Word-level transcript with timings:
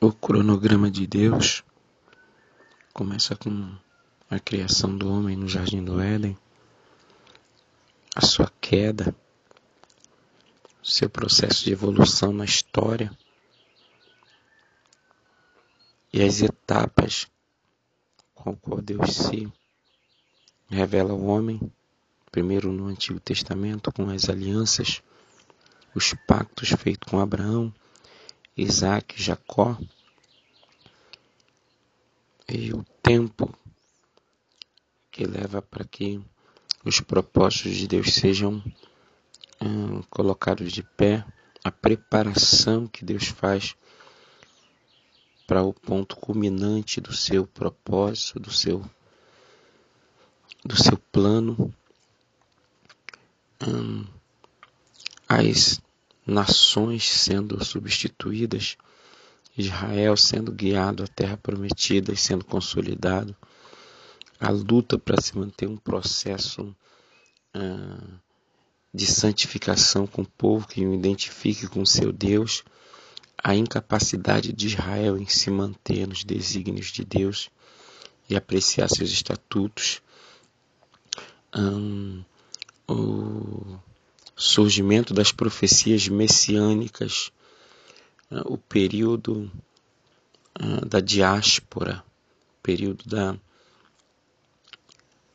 O 0.00 0.12
cronograma 0.12 0.88
de 0.88 1.08
Deus 1.08 1.64
começa 2.92 3.34
com 3.34 3.76
a 4.30 4.38
criação 4.38 4.96
do 4.96 5.12
homem 5.12 5.36
no 5.36 5.48
jardim 5.48 5.82
do 5.82 6.00
Éden, 6.00 6.38
a 8.14 8.24
sua 8.24 8.48
queda, 8.60 9.12
seu 10.84 11.10
processo 11.10 11.64
de 11.64 11.72
evolução 11.72 12.32
na 12.32 12.44
história 12.44 13.10
e 16.12 16.22
as 16.22 16.42
etapas 16.42 17.26
com 18.36 18.54
qual 18.54 18.80
Deus 18.80 19.16
se 19.16 19.52
revela 20.68 21.10
ao 21.10 21.24
homem, 21.24 21.60
primeiro 22.30 22.70
no 22.70 22.86
Antigo 22.86 23.18
Testamento 23.18 23.90
com 23.90 24.08
as 24.10 24.28
alianças, 24.28 25.02
os 25.92 26.14
pactos 26.24 26.68
feitos 26.68 27.10
com 27.10 27.18
Abraão, 27.18 27.74
Isaac, 28.58 29.22
Jacó, 29.22 29.78
e 32.48 32.72
o 32.72 32.84
tempo 33.00 33.56
que 35.12 35.24
leva 35.24 35.62
para 35.62 35.84
que 35.84 36.20
os 36.84 37.00
propósitos 37.00 37.76
de 37.76 37.86
Deus 37.86 38.14
sejam 38.14 38.60
hum, 39.60 40.02
colocados 40.10 40.72
de 40.72 40.82
pé, 40.82 41.24
a 41.62 41.70
preparação 41.70 42.88
que 42.88 43.04
Deus 43.04 43.28
faz 43.28 43.76
para 45.46 45.62
o 45.62 45.72
ponto 45.72 46.16
culminante 46.16 47.00
do 47.00 47.12
seu 47.14 47.46
propósito, 47.46 48.40
do 48.40 48.50
seu 48.50 48.84
do 50.64 50.76
seu 50.76 50.98
plano, 50.98 51.72
hum, 53.66 54.04
as 55.28 55.80
nações 56.28 57.08
sendo 57.08 57.62
substituídas, 57.64 58.76
Israel 59.56 60.16
sendo 60.16 60.52
guiado 60.52 61.02
à 61.02 61.06
terra 61.06 61.38
prometida 61.38 62.12
e 62.12 62.16
sendo 62.16 62.44
consolidado, 62.44 63.34
a 64.38 64.50
luta 64.50 64.98
para 64.98 65.20
se 65.20 65.36
manter 65.36 65.66
um 65.66 65.76
processo 65.76 66.76
uh, 67.56 68.18
de 68.92 69.06
santificação 69.06 70.06
com 70.06 70.22
o 70.22 70.28
povo 70.28 70.68
que 70.68 70.86
o 70.86 70.94
identifique 70.94 71.66
com 71.66 71.84
seu 71.84 72.12
Deus, 72.12 72.62
a 73.42 73.54
incapacidade 73.54 74.52
de 74.52 74.66
Israel 74.66 75.16
em 75.16 75.26
se 75.26 75.50
manter 75.50 76.06
nos 76.06 76.24
desígnios 76.24 76.88
de 76.88 77.04
Deus 77.04 77.48
e 78.28 78.36
apreciar 78.36 78.88
seus 78.88 79.10
estatutos, 79.10 80.02
um, 81.56 82.22
o 82.86 83.27
surgimento 84.38 85.12
das 85.12 85.32
profecias 85.32 86.06
messiânicas, 86.06 87.32
uh, 88.30 88.52
o 88.52 88.56
período 88.56 89.50
uh, 90.60 90.86
da 90.86 91.00
diáspora, 91.00 92.04
período 92.62 93.04
da 93.04 93.36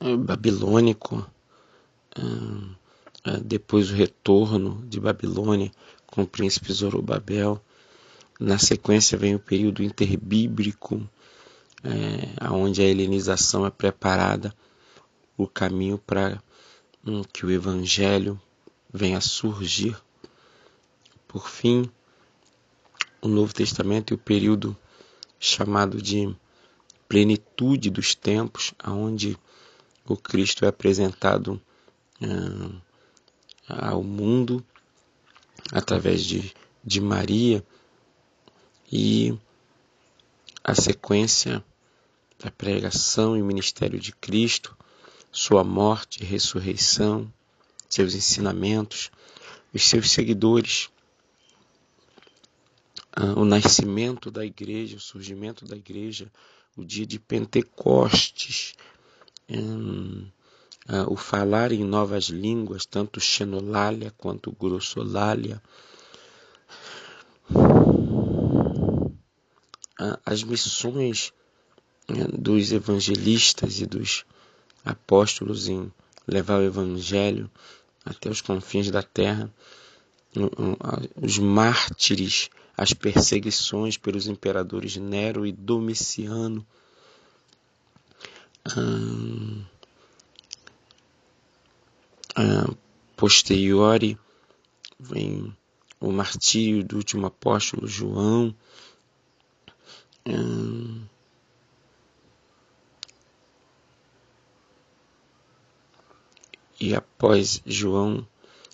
uh, 0.00 0.16
babilônico, 0.16 1.28
depois 3.42 3.90
o 3.90 3.94
retorno 3.94 4.86
de 4.86 5.00
Babilônia 5.00 5.72
com 6.06 6.22
o 6.22 6.26
príncipe 6.26 6.72
Zorobabel. 6.72 7.60
Na 8.38 8.56
sequência 8.56 9.18
vem 9.18 9.34
o 9.34 9.40
período 9.40 9.82
interbíblico, 9.82 11.02
é, 11.82 12.48
onde 12.52 12.82
a 12.82 12.84
helenização 12.84 13.66
é 13.66 13.70
preparada, 13.70 14.54
o 15.36 15.48
caminho 15.48 15.98
para 15.98 16.40
um, 17.04 17.24
que 17.24 17.44
o 17.44 17.50
evangelho 17.50 18.40
vem 18.94 19.16
a 19.16 19.20
surgir. 19.20 20.00
Por 21.26 21.48
fim, 21.48 21.90
o 23.20 23.26
Novo 23.26 23.52
Testamento 23.52 24.12
e 24.12 24.14
o 24.14 24.18
período 24.18 24.76
chamado 25.40 26.00
de 26.00 26.32
plenitude 27.08 27.90
dos 27.90 28.14
tempos, 28.14 28.72
aonde 28.78 29.36
o 30.06 30.16
Cristo 30.16 30.64
é 30.64 30.68
apresentado 30.68 31.60
uh, 32.22 32.80
ao 33.68 34.02
mundo 34.04 34.64
através 35.72 36.24
de, 36.24 36.54
de 36.84 37.00
Maria 37.00 37.66
e 38.92 39.36
a 40.62 40.74
sequência 40.74 41.64
da 42.38 42.50
pregação 42.50 43.36
e 43.36 43.42
ministério 43.42 43.98
de 43.98 44.12
Cristo, 44.12 44.76
sua 45.32 45.64
morte 45.64 46.22
e 46.22 46.26
ressurreição, 46.26 47.30
seus 47.88 48.14
ensinamentos, 48.14 49.10
os 49.72 49.84
seus 49.84 50.10
seguidores, 50.10 50.88
ah, 53.12 53.38
o 53.38 53.44
nascimento 53.44 54.30
da 54.30 54.44
igreja, 54.44 54.96
o 54.96 55.00
surgimento 55.00 55.64
da 55.64 55.76
igreja, 55.76 56.30
o 56.76 56.84
dia 56.84 57.06
de 57.06 57.18
Pentecostes, 57.18 58.74
hum, 59.48 60.26
ah, 60.88 61.06
o 61.08 61.16
falar 61.16 61.72
em 61.72 61.84
novas 61.84 62.24
línguas, 62.24 62.84
tanto 62.84 63.20
xenolália 63.20 64.12
quanto 64.16 64.52
grossolalia, 64.52 65.62
ah, 69.98 70.18
as 70.24 70.42
missões 70.42 71.32
né, 72.08 72.26
dos 72.32 72.72
evangelistas 72.72 73.80
e 73.80 73.86
dos 73.86 74.24
apóstolos 74.84 75.68
em 75.68 75.90
levar 76.26 76.58
o 76.58 76.64
evangelho 76.64 77.50
até 78.04 78.28
os 78.28 78.40
confins 78.40 78.90
da 78.90 79.02
terra, 79.02 79.52
os 81.20 81.38
mártires, 81.38 82.50
as 82.76 82.92
perseguições 82.92 83.96
pelos 83.96 84.26
imperadores 84.26 84.96
Nero 84.96 85.46
e 85.46 85.52
Domiciano. 85.52 86.66
Hum, 88.76 89.64
posteriori 93.24 94.18
vem 95.00 95.56
o 95.98 96.12
martírio 96.12 96.84
do 96.84 96.96
último 96.96 97.26
apóstolo 97.26 97.86
João. 97.86 98.54
Hum, 100.26 100.63
E 106.84 106.94
após 106.94 107.62
João, 107.64 108.28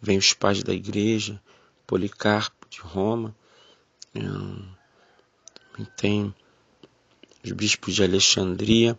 vem 0.00 0.18
os 0.18 0.34
pais 0.34 0.60
da 0.64 0.74
igreja, 0.74 1.40
Policarpo 1.86 2.66
de 2.68 2.80
Roma, 2.80 3.32
hum, 4.12 4.66
tem 5.96 6.34
os 7.44 7.52
bispos 7.52 7.94
de 7.94 8.02
Alexandria, 8.02 8.98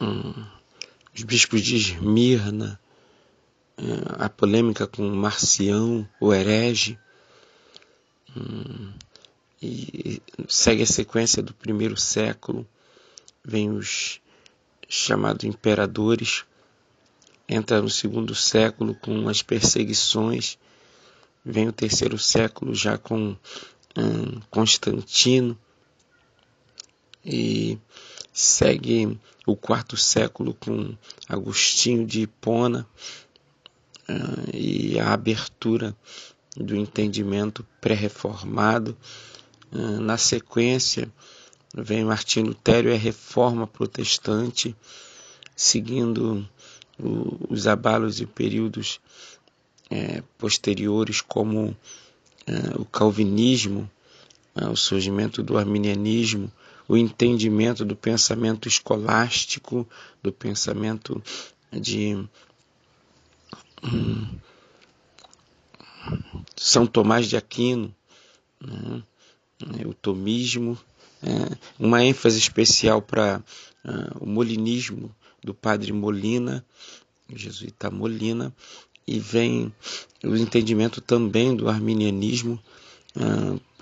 hum, 0.00 0.46
os 1.14 1.22
bispos 1.22 1.60
de 1.60 1.76
Esmirna, 1.76 2.80
hum, 3.76 3.92
a 4.18 4.30
polêmica 4.30 4.86
com 4.86 5.02
Marcião, 5.02 6.08
o 6.18 6.32
herege, 6.32 6.98
e 9.60 10.22
segue 10.48 10.82
a 10.82 10.86
sequência 10.86 11.42
do 11.42 11.52
primeiro 11.52 11.94
século, 11.94 12.66
vem 13.44 13.70
os 13.70 14.18
chamados 14.88 15.44
imperadores, 15.44 16.46
entra 17.54 17.80
no 17.80 17.88
segundo 17.88 18.34
século 18.34 18.94
com 18.96 19.28
as 19.28 19.42
perseguições, 19.42 20.58
vem 21.44 21.68
o 21.68 21.72
terceiro 21.72 22.18
século 22.18 22.74
já 22.74 22.98
com 22.98 23.36
um, 23.96 24.40
Constantino 24.50 25.56
e 27.24 27.78
segue 28.32 29.18
o 29.46 29.54
quarto 29.54 29.96
século 29.96 30.54
com 30.54 30.96
Agostinho 31.28 32.04
de 32.04 32.22
Hipona 32.22 32.86
uh, 34.08 34.56
e 34.56 34.98
a 34.98 35.12
abertura 35.12 35.96
do 36.56 36.74
entendimento 36.76 37.64
pré-reformado. 37.80 38.96
Uh, 39.72 40.00
na 40.00 40.16
sequência, 40.16 41.12
vem 41.74 42.04
Martinho 42.04 42.46
Lutero 42.46 42.88
e 42.88 42.94
a 42.94 42.98
reforma 42.98 43.66
protestante, 43.66 44.74
seguindo 45.56 46.48
os 46.98 47.66
abalos 47.66 48.20
e 48.20 48.26
períodos 48.26 49.00
é, 49.90 50.22
posteriores, 50.38 51.20
como 51.20 51.76
é, 52.46 52.52
o 52.78 52.84
calvinismo, 52.84 53.90
é, 54.54 54.66
o 54.68 54.76
surgimento 54.76 55.42
do 55.42 55.58
arminianismo, 55.58 56.50
o 56.86 56.96
entendimento 56.96 57.84
do 57.84 57.96
pensamento 57.96 58.68
escolástico, 58.68 59.88
do 60.22 60.32
pensamento 60.32 61.22
de 61.72 62.16
hum, 63.82 64.38
São 66.56 66.86
Tomás 66.86 67.28
de 67.28 67.36
Aquino, 67.36 67.94
né, 68.60 69.84
o 69.86 69.94
tomismo, 69.94 70.78
é, 71.22 71.56
uma 71.78 72.04
ênfase 72.04 72.38
especial 72.38 73.00
para 73.00 73.42
uh, 73.84 74.24
o 74.24 74.26
molinismo 74.26 75.14
do 75.44 75.54
padre 75.54 75.92
Molina, 75.92 76.64
jesuíta 77.34 77.90
Molina, 77.90 78.52
e 79.06 79.20
vem 79.20 79.72
o 80.24 80.34
entendimento 80.34 81.00
também 81.00 81.54
do 81.54 81.68
arminianismo 81.68 82.58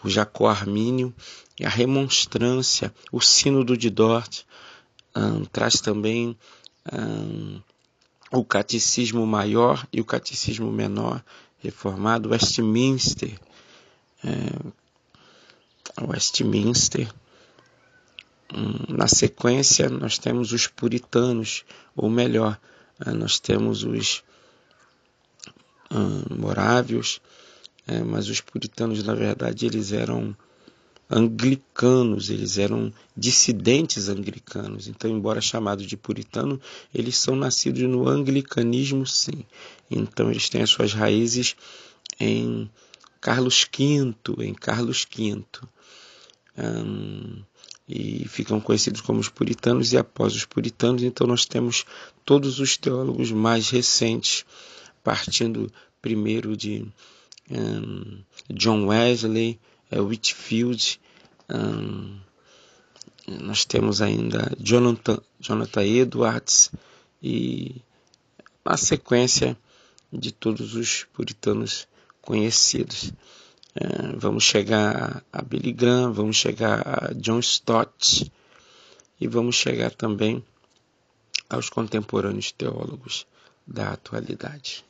o 0.02 0.08
Jacó 0.08 0.48
Armínio, 0.48 1.14
e 1.58 1.64
a 1.64 1.68
remonstrância, 1.68 2.92
o 3.10 3.20
sínodo 3.20 3.76
de 3.76 3.88
Dort, 3.88 4.42
um, 5.14 5.44
traz 5.44 5.74
também 5.74 6.36
um, 6.92 7.60
o 8.32 8.44
catecismo 8.44 9.26
maior 9.26 9.86
e 9.92 10.00
o 10.00 10.04
catecismo 10.04 10.72
menor 10.72 11.22
reformado, 11.58 12.30
Westminster, 12.30 13.38
é, 14.24 16.02
Westminster. 16.02 17.12
Na 18.88 19.08
sequência, 19.08 19.88
nós 19.88 20.18
temos 20.18 20.52
os 20.52 20.66
puritanos, 20.66 21.64
ou 21.96 22.10
melhor, 22.10 22.60
é, 23.04 23.10
nós 23.10 23.40
temos 23.40 23.82
os 23.82 24.22
um, 25.90 26.36
morávios, 26.36 27.20
é, 27.86 28.02
mas 28.02 28.28
os 28.28 28.40
puritanos, 28.40 29.02
na 29.02 29.14
verdade, 29.14 29.64
eles 29.66 29.92
eram 29.92 30.36
anglicanos, 31.10 32.30
eles 32.30 32.58
eram 32.58 32.92
dissidentes 33.16 34.08
anglicanos. 34.08 34.86
Então, 34.86 35.10
embora 35.10 35.40
chamados 35.40 35.86
de 35.86 35.96
puritano, 35.96 36.60
eles 36.94 37.16
são 37.16 37.36
nascidos 37.36 37.82
no 37.82 38.08
anglicanismo, 38.08 39.06
sim. 39.06 39.44
Então, 39.90 40.30
eles 40.30 40.48
têm 40.48 40.62
as 40.62 40.70
suas 40.70 40.92
raízes 40.92 41.56
em 42.18 42.70
Carlos 43.20 43.66
V, 43.76 44.14
em 44.40 44.54
Carlos 44.54 45.06
V. 45.14 45.44
e 47.88 48.26
ficam 48.28 48.60
conhecidos 48.60 49.00
como 49.00 49.20
os 49.20 49.28
puritanos, 49.28 49.92
e 49.92 49.98
após 49.98 50.34
os 50.34 50.44
puritanos, 50.44 51.02
então 51.02 51.26
nós 51.26 51.44
temos 51.44 51.84
todos 52.24 52.58
os 52.60 52.76
teólogos 52.76 53.30
mais 53.32 53.70
recentes, 53.70 54.44
partindo 55.02 55.72
primeiro 56.00 56.56
de 56.56 56.86
um, 57.50 58.22
John 58.50 58.86
Wesley, 58.86 59.58
é, 59.90 60.00
Whitfield, 60.00 61.00
um, 61.50 62.18
nós 63.26 63.64
temos 63.64 64.02
ainda 64.02 64.52
Jonathan, 64.58 65.18
Jonathan 65.38 65.84
Edwards 65.84 66.72
e 67.22 67.76
a 68.64 68.76
sequência 68.76 69.56
de 70.12 70.32
todos 70.32 70.74
os 70.74 71.04
puritanos 71.12 71.86
conhecidos. 72.20 73.12
É, 73.74 74.16
vamos 74.16 74.44
chegar 74.44 75.24
a 75.32 75.42
Billy 75.42 75.72
Graham, 75.72 76.12
vamos 76.12 76.36
chegar 76.36 76.82
a 76.86 77.14
John 77.14 77.38
Stott 77.40 78.30
e 79.18 79.26
vamos 79.26 79.56
chegar 79.56 79.92
também 79.92 80.44
aos 81.48 81.70
contemporâneos 81.70 82.52
teólogos 82.52 83.26
da 83.66 83.92
atualidade. 83.92 84.84